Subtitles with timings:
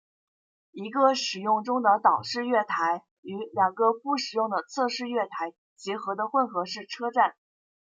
[0.71, 7.35] 一个使用中的岛式月台与两个不使用的侧式月台结合的混合式车站。